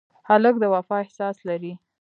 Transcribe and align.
هلک 0.29 0.55
د 0.59 0.63
وفا 0.73 0.95
احساس 1.03 1.37
لري. 1.49 1.73